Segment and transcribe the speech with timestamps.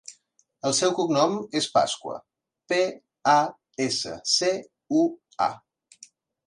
[0.69, 2.17] El seu cognom és Pascua:
[2.73, 2.81] pe,
[3.35, 3.39] a,
[3.89, 4.53] essa, ce,
[5.03, 5.07] u,
[5.53, 5.55] a.